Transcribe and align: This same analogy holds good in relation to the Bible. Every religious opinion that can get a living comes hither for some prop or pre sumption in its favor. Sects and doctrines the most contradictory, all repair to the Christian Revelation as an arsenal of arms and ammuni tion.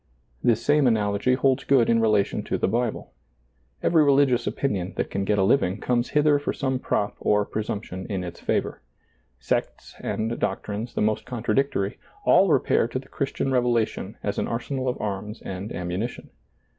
This 0.43 0.65
same 0.65 0.87
analogy 0.87 1.35
holds 1.35 1.63
good 1.63 1.87
in 1.87 2.01
relation 2.01 2.41
to 2.45 2.57
the 2.57 2.67
Bible. 2.67 3.13
Every 3.83 4.03
religious 4.03 4.47
opinion 4.47 4.93
that 4.95 5.11
can 5.11 5.25
get 5.25 5.37
a 5.37 5.43
living 5.43 5.79
comes 5.79 6.09
hither 6.17 6.39
for 6.39 6.53
some 6.53 6.79
prop 6.79 7.15
or 7.19 7.45
pre 7.45 7.61
sumption 7.61 8.07
in 8.07 8.23
its 8.23 8.39
favor. 8.39 8.81
Sects 9.39 9.93
and 9.99 10.39
doctrines 10.39 10.95
the 10.95 11.01
most 11.01 11.27
contradictory, 11.27 11.99
all 12.25 12.47
repair 12.49 12.87
to 12.87 12.97
the 12.97 13.09
Christian 13.09 13.51
Revelation 13.51 14.17
as 14.23 14.39
an 14.39 14.47
arsenal 14.47 14.89
of 14.89 14.99
arms 14.99 15.39
and 15.43 15.69
ammuni 15.69 16.09
tion. 16.09 16.31